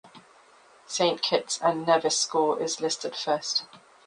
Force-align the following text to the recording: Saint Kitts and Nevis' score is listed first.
Saint 0.87 1.21
Kitts 1.21 1.59
and 1.61 1.85
Nevis' 1.85 2.17
score 2.17 2.59
is 2.59 2.81
listed 2.81 3.15
first. 3.15 3.65